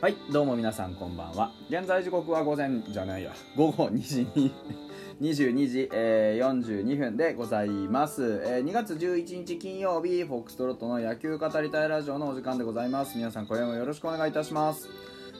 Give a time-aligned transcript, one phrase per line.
[0.00, 4.52] はいどうも皆さんこんばんは現在時刻は午前じゃないや午後2時に
[5.20, 14.88] 22時、えー、42分でございます、えー2月11日金曜日フォックストロットの野球語りたいラジオのお時間でございます皆さん今夜もよろしくお願いいたします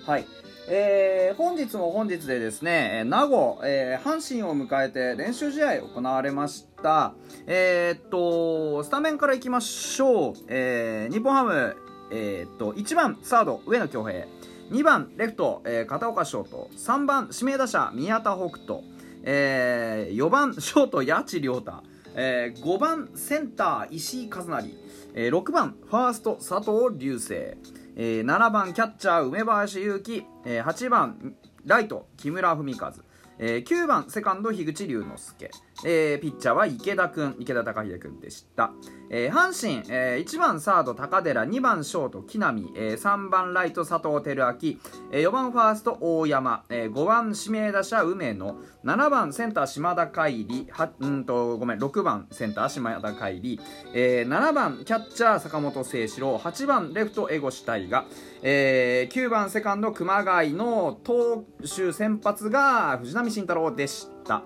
[0.04, 0.26] はい
[0.68, 7.14] えー本日も本日でですね、えー名護、えー阪神を迎えて練習試合行われました。
[7.46, 10.34] えーっと、スタメンからいきましょう。
[10.48, 11.76] えー日本ハム、
[12.12, 14.26] えーっと、1番サード、上野恭平。
[14.70, 18.80] 2番レフト、えー片岡翔と3番指名打者宮田北斗、
[19.24, 21.72] え4番ショート八千亮太、
[22.14, 24.70] え5番センター石井和成、
[25.14, 31.34] えー6番ファースト佐藤隆星、えー7番キャッチャー梅林優希、えー8番
[31.66, 32.94] ライト木村文和、
[33.38, 35.50] えー9番セカンド樋口龍之介、
[35.84, 38.72] えーピッチャーは池田君池田貴秀君でした、
[39.08, 44.78] えー阪神、え1番サード高寺2番ショート木浪、えー3番ライト佐藤輝明、
[45.12, 53.62] え4番ファースト大山、え5番指名打者梅野7番センター島田海里はうんとごめん6番センター島田海里、
[53.94, 58.04] えー7番キャッチャー坂本誠志郎8番レフト江越大河、
[58.42, 64.42] えー9番セカンド熊谷の投手先発が藤浪晋太郎でした。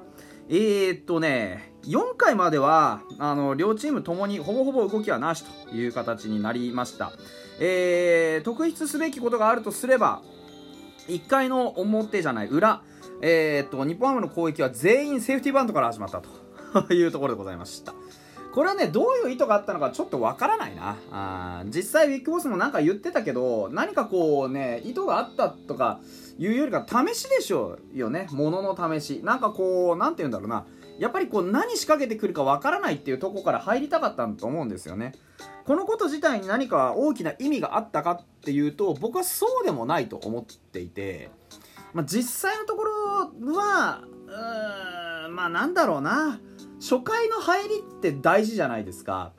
[0.48, 7.12] えー、っとね4回まではあの両チームともにほぼほぼ動きはなしという形になりました、
[7.60, 10.22] えー、特筆すべきことがあるとすれば
[11.08, 12.82] 1回の表じゃない裏
[13.20, 16.20] えー、っと日本ハムの攻撃は全員セーフティーバントから始まった
[16.82, 17.94] というところでございました。
[18.54, 20.96] これはねどういう意図があったのかちょっとわからないな。
[21.10, 25.98] あ実際ビッグボスもなんか言ってたけど何かこうね意図があったとか
[26.38, 28.28] いうよりか試しでしょうよね。
[28.30, 29.20] ものの試し。
[29.24, 30.64] なんかこうなんて言うんだろうな。
[31.00, 35.14] やっぱりこう何仕掛けてくるかわからないっていうとこから入りたかったんだと思うんですよね。
[35.66, 41.30] このこと自体に何か大きな意味があったかっていうと僕はそうでもないと思っていて、
[41.92, 42.92] まあ、実際のところ
[43.56, 46.38] はうーんまあなんだろうな。
[46.84, 49.32] 初回の入りって大事じゃないですか。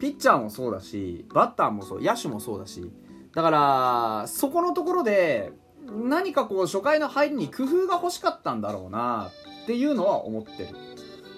[0.00, 2.90] ピッチャーもそうだしバッターもそう野手もそうだし。
[3.34, 5.52] だからそこのところで
[5.86, 9.30] 何かこう初回の入りに工夫が欲しかったんだろうな
[9.62, 10.68] っていうのは思ってる、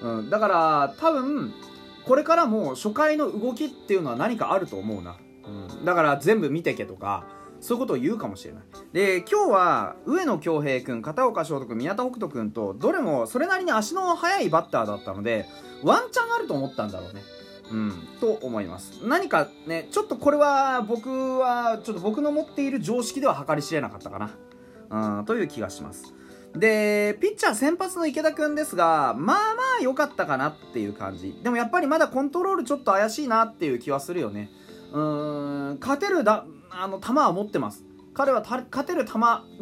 [0.02, 1.52] うん、だから多分
[2.06, 5.16] これからも初回の動きっていうのは何かあると思うな、
[5.46, 7.26] うん、だから全部見てけとか
[7.60, 8.62] そういうことを言うかもしれない。
[8.92, 15.46] で今日は上野恭平君片岡翔太君宮田北斗君とどれもそれなりに足の速いバッターだったので
[15.82, 17.22] ワンチャンあると思ったんだろうね。
[17.70, 19.06] うん、と思います。
[19.06, 24.18] 何かねちょっとこれは僕はちょっと僕の持っている常識では計り知れなかったか
[24.90, 26.14] な、うん、という気がします。
[26.56, 31.38] でピッチャー先発の池田君ですがまあまあ良かったかなっていう感じ。
[31.44, 34.50] でもやっぱりまだコントロールちょっと怪しいなっていう気はするよね。
[34.92, 35.78] うーん。
[35.78, 37.84] 勝てるだあの球は持ってます。
[38.12, 39.12] 彼は勝てる球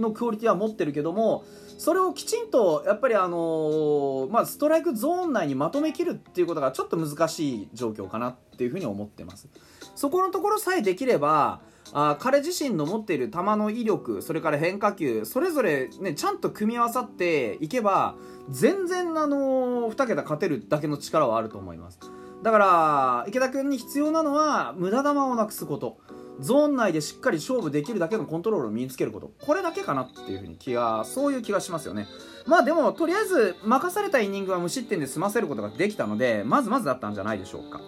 [0.00, 1.44] のクオリティは持ってるけども
[1.76, 9.48] それをきちんとやっぱりあのーまあ、ストライクゾーン内にまとめきるっていうことがちょっと難しい状況かなっていうふうに思ってます。
[9.94, 11.60] そこのところさえできれば
[11.92, 18.14] あ彼自身の持っている球の威力それから変化球それぞれ、ね、ちゃんと組み合わさっていけば
[18.48, 21.98] 全然、あのー、2桁勝てるだけの力はあると思います。
[22.42, 25.98] だから池田君に必要なのは無駄球をなくすこと。
[26.40, 29.30] ゾーン内でしっかり勝負できるだけのコントロールを身につけること。
[29.40, 32.06] これだけかなっていうふうに気がそういう気がしますよね。
[32.46, 37.80] まあでもとりあえず任されたイニングは無失点で済ませることができたのでまずまずだったんじゃないでしょうか。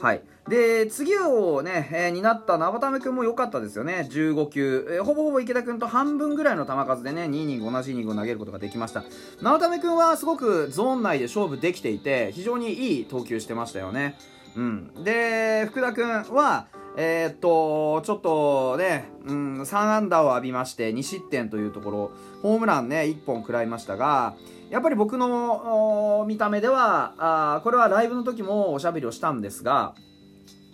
[0.00, 9.02] はい、で次をね、えー担った生田目君も良かったですよね、15球、えーほぼほぼ池田君と半分ぐらいの球数でね、2イニング、同じイニングを投げることができました、
[9.40, 14.18] 生田目君はすごくゾーン内で勝負できていて、非常にいい投球してましたよね。
[14.56, 22.10] うん、で、福田君は、えーっと、ちょっとね、うん、3安打を浴びまして、2失点というところ、
[22.42, 24.34] ホームランね、1本食らいましたが、
[24.70, 27.14] やっぱり僕の見た目では
[27.56, 29.94] あこれはライブの時もおしゃべりをしたんですが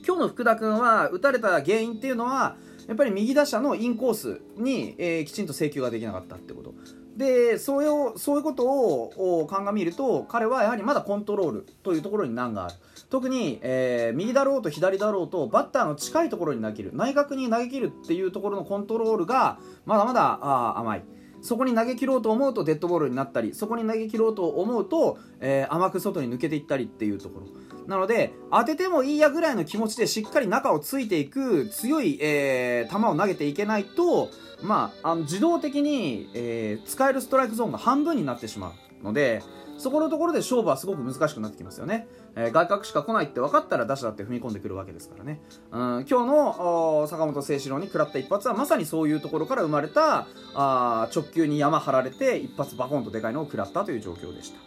[0.06, 2.56] 今日の福田君は打たれた原因っていうのは
[2.88, 6.72] やっぱり右打者のインコースに、えーきちんと制球ができなかったってこと。
[7.20, 12.74] でそれをそういうことを鑑みると彼はやはりまだコントロールというところに難がある。
[13.10, 16.92] 特に、えー右だろうと左だろうとバッターの近いところに投げる。
[16.94, 21.04] 内角に投げ切るっていうところのコントロールがまだまだあ甘い。
[21.42, 27.46] そこに投げ切ろうと思うとデッドボールになったりそこに投げ切ろうと思うと、えー甘く外に抜けていったりっていうところ。
[27.86, 34.28] なので当ててもいいやぐらいの気持ちでしっかり中をついていく強い、えー球を投げていけないと、
[34.62, 39.42] まあ、あの自動的に、えー使えるストライクゾーンが半分になってしまうので
[39.78, 42.06] そこのところで勝負はすごく難しくなってきますよね。
[42.36, 45.40] えー、外角しか来ないって分かったら打者だって踏み込んでくるわけですからね、
[45.72, 54.58] うん、今日の坂本誠志郎に食らった一発はまさにそういうところから生まれたあ直球に山張られて一発バコンとでかいのを食らったという状況でした。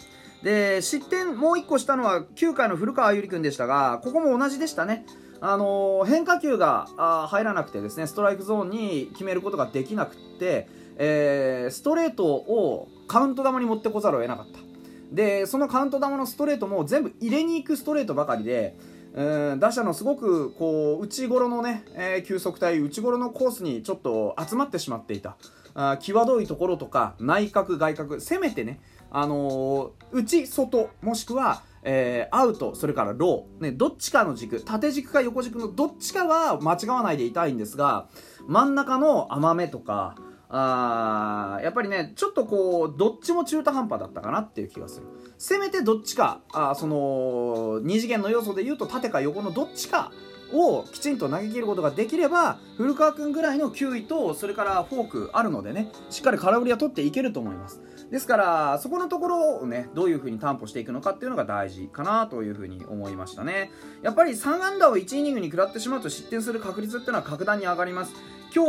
[0.44, 5.06] で失点もう1個したのは9回の古川有理君でしたがここも同じでしたね。
[5.40, 14.73] あのー、変化球があ入らなくてですねストライクゾーンに決めることができなくて、えー、ストレートをカウント球に持ってこざるを得なかった。
[15.14, 18.76] でそのカウント球のストレートも全部入れに行くストレートばかりで
[19.14, 25.38] うん打者のすごくこう内頃のね、えー、球速帯内頃のコースにちょっと集まってしまっていた。
[25.76, 28.80] あ際どいところとか内角外角せめてね
[29.10, 38.08] あのー、内外もしくはえー、アウト、それからロー、ね、どっちかの軸、縦軸か横軸のどっちかは間違わないでいたいんですが、
[38.48, 40.16] 真ん中の甘めとか、
[40.56, 45.08] あやっぱりねちょっとこうどっちも中途半端だったかなっていう気がする。
[45.40, 50.12] せめてどっちかあその2次元の要素で言うと縦か横のどっちか
[50.54, 57.82] をきちんと投げ切ることができれば古川君ぐらいの球威とそれからフォークあるのでねしっかり空振りは取っていけると思います。
[58.12, 63.72] ですからそこのところをねどういう風に担保していくのかっていうのが大事かなという風に思いましたね。
[64.04, 68.14] やっぱり3安打を1イニングに食らってしまうと失点する確率っていうのは格段に上がります。
[68.56, 68.64] 今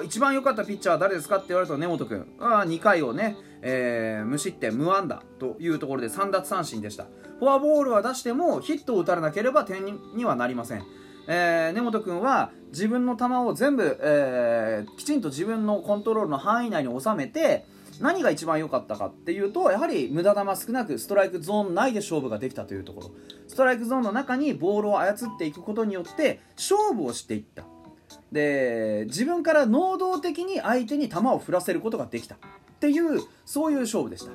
[0.00, 2.26] 日一番良かったピッチャーは誰ですかって言われると根本君。
[2.40, 7.06] は2回をね、えー、無失点無安打というところで3奪三振でした。
[7.38, 9.84] フォアボールは出してもヒットを打たれなければ点
[10.16, 10.82] にはなりません。
[11.28, 17.66] えー、根本君は自分の球を全部、えー、きちんと自分のコントロールの範囲内に収めて
[18.00, 23.10] 何が一番良かったかっていうとやはり無駄球少なくストライクゾーン内で勝負ができたというところ。
[23.46, 27.64] ストライクゾーンの中にボールを操っていくことによって勝負をしていった。
[28.32, 32.38] で自分から能動的に相手に球を振らせることができたっ
[32.80, 34.32] ていうそういう勝負でした。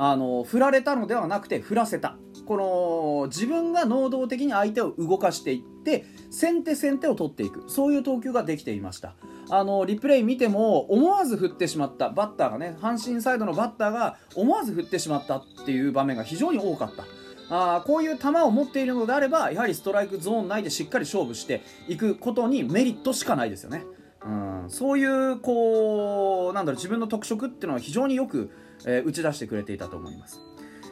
[0.00, 2.16] あの振られたのではなくて振らせた。
[2.46, 7.64] この自分が能動的に相手を動かしていって先手先手を取っていく。
[7.68, 9.14] そういう投球ができていました。
[9.50, 12.10] あのリプレイ見ても思わず振ってしまった。
[12.10, 17.04] バッターがね阪神サイドのバッターが思わず振ってしまったっていう場面が非常に多かった。
[17.50, 23.84] あこういう球を持っているのであればやはりストライクゾーン内でしっかり勝負していくことにメリットしかないですよね。
[24.24, 28.50] うん、そういうこうなんだろう自分の特色っていうのは非常によく、
[28.84, 30.40] えー、打ち出してくれていたと思います。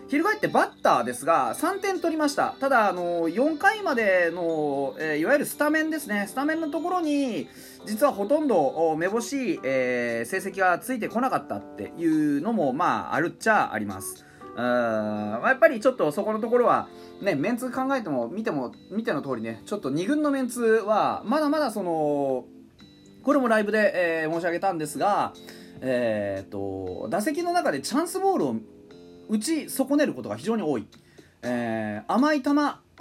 [0.09, 7.49] 翻ってバッターですが3点取りましたただあの4回までの、えー、いわゆるスタメンですねスタメンのところに
[7.87, 14.26] 実はほとんどめぼしい、えー、成績がついてこなかったっていうのもまああるっちゃあります
[14.57, 15.41] うん。
[15.45, 16.89] やっぱりちょっとそこのところは
[17.21, 22.45] ねメンツ考えても見ても見ての通りねちょっと2軍のメンツはまだまだその
[23.23, 25.35] これもライブで、えー、申し上げたんですが
[25.81, 28.57] えー、っと打席の中でチャンスボールを
[29.29, 30.87] 打ち損ねることが非常に多い、
[31.43, 32.51] えー、甘い球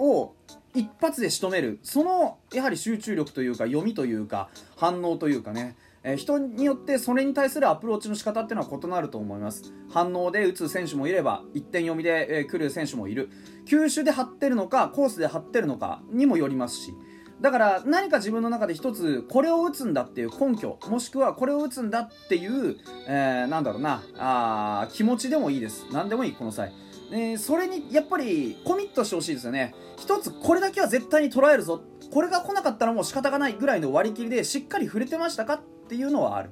[0.00, 0.34] を
[0.74, 1.78] 一発で仕留める。
[1.82, 5.74] そのやはり集中力というか読みというか反応というかね。
[6.08, 9.74] え、人によってそれに対するアプローチの仕方っていうのは異なると思います。
[9.90, 13.28] 反応で打つ選手もいれば一点読みで、えー、来る選手もいる。
[13.66, 16.94] 球種で張ってるのかコースで張ってるのかにもよりますし。
[17.40, 25.86] だから何か自分の中で一つこれを打つんだっていう根拠もしくはこれを打つんだっていう、えー、なんだろうなあ気持ちでもいいです。
[25.90, 26.72] 何でもいいこの際、
[27.10, 29.74] えー、それにやっぱりコミットしてほしいですよね。
[29.98, 31.82] 一つこれだけは絶対に捉えるぞ。
[32.12, 36.50] これが来なかったらもう仕方がないぐらいの割り切りでしっかり触れてましたかっていうのはある。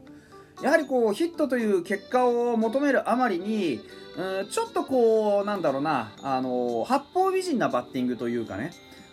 [0.62, 3.81] やはりこうヒットという結果を求めるあまりに
[4.17, 8.71] うんちょっとこうなんだろうなあの八方美人なバッティングというかね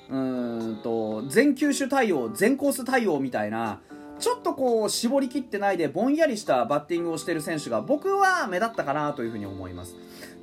[0.10, 3.80] うんと全球種対応全コース対応みたいな
[4.22, 9.96] ちょっとこう絞りきってないでぼんやりしたバッティングをしている選手が僕は目立ったかなというふうに思います。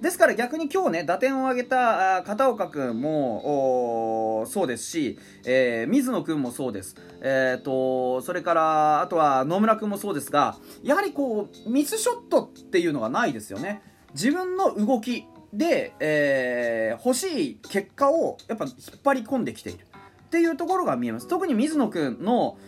[0.02, 13.82] ですから逆に今日ね打点を挙げた片岡君もそうですし、えー、水野君もそうです、えーと、それからあとは野村君もそうですがやはりこうミスショットっていうのがないですよね。
[14.14, 19.88] 自分の動きで、えー、欲しい結果をやっぱ引っ張り込んできている。
[20.28, 21.26] っていうところが見えます。
[21.26, 22.58] 特に水野君の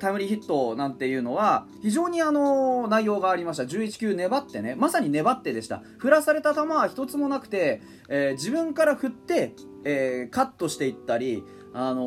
[0.00, 3.62] タイムリーヒットなんていうのは非常にあの内容がありました。
[3.62, 5.82] 11球粘ってねまさに粘ってでした。
[5.98, 11.42] 振らされた球は一つもなくて、えー、自分から振って、えー、カットしていったり
[11.78, 12.06] あの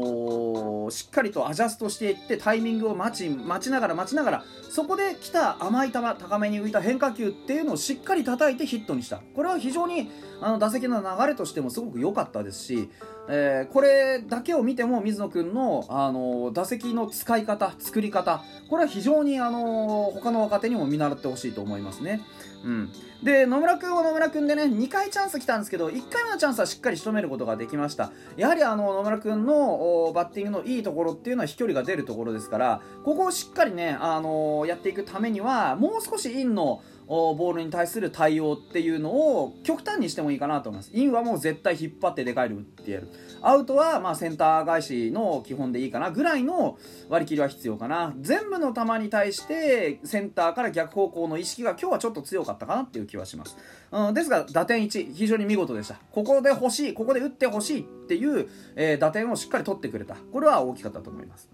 [0.87, 9.21] ー、しっかりとアジャストしていってタイミングを待ち待ちながら待ちながらそこで来た甘い球高めに浮いた変化球っていうのをしっかり叩いてヒットにした。
[9.35, 10.09] これは非常に
[10.41, 12.89] あの打席の流れとしてもすごく良かったですし
[13.27, 22.21] えー、これだけを見ても水野君の、あの打席の使い方作り方これは非常に、あの他の若手にも見習ってほしいと思いますね。
[22.63, 22.89] うん、
[23.23, 40.91] で野村君は野村君でね2回チャンス来たんですけど1回目のチャンスはしっかり仕留めることができましたやはりあの野村君のバッティングのいいところっていうのは飛距離が出るところですからここをしっかりね、あのやっていくためにはもう少しインのボールに対する対応っていうのを極端にしてもいいかなと思います。
[40.93, 43.09] インはもう絶対引っ張ってでかいで打ってやる。
[43.41, 46.77] アウトはまあセンター返しの基本でいいかなぐらいの
[47.09, 48.13] 割り切りは必要かな。
[48.21, 53.57] 全部の球に対してセンターから逆方向の意識が今日はちょっと強かったかなっていう気はします、
[53.91, 55.95] うん、ですが打点1非常に見事でした。
[56.11, 56.93] ここで欲しい。
[56.93, 60.15] ここで打ってほしいっていう、えー、打点をしっかり取ってくれた。
[60.31, 61.49] これは大きかったと思います。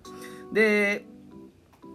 [0.52, 1.06] で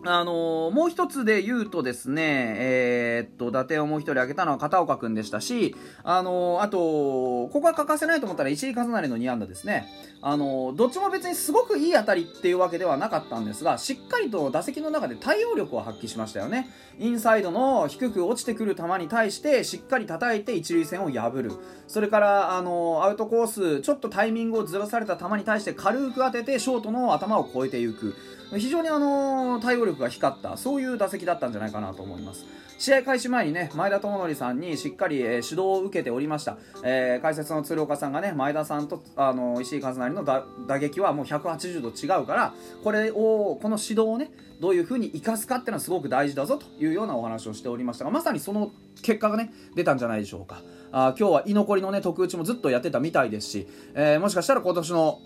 [0.05, 9.87] あのー、もう一つで言うとですね、えー、っと、打点をもう一人挙げたのは片岡君でしたし、あのー、あと、ここは欠かせないと思ったら石井和成の2安打ですね。
[10.23, 16.69] あのどっちも別にすごくいい当たりっていうわけではなかったんですが、しっかりと打席の中で対応力を発揮しましたよね。
[16.99, 21.53] インサイドの低く落ちてくる球に対してしっかり叩いて一塁線を破る。
[21.87, 28.15] それから、あのアウトコース、ちょっとタイミングをずらされた球に対して軽く当ててショートの頭を越えていく。
[28.59, 32.47] 非常にあの対応力力が光ったそういう打席だったんじゃないかなと思います。
[32.81, 44.31] 試合開始前にね前田智則さんにしっかり、えー、指導を受けておりました、えー、解説の鶴岡さんがね前田さんとあの石井和成の打撃はもう180度違うからこれをこの指導をね
[44.61, 50.63] どういう風に生かすかっていうのはすごく大事だぞというようなお話をしておりましたがまさにその結果がね出たんじゃないでしょうか。
[50.93, 55.21] あ今日は居残りのね特打ちもずっとやってたみたいですし、えー、もしかしたら今年の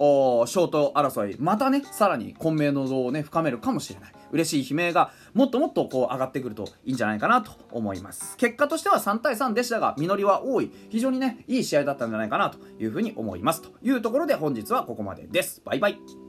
[0.46, 4.12] ショート争いまたねさらに混迷の度をね深めるかもしれない。
[4.32, 8.36] 嬉しい悲鳴がもっともっとこう上がってくるといいんじゃないかなと思います。
[8.36, 10.70] 結果としては3対3でしたが実りは多い。
[10.90, 13.62] 非常にねいい試合だったんじゃないかなというふうに思います。
[13.62, 15.62] というところで本日はここまでです。
[15.64, 16.23] バイバイ。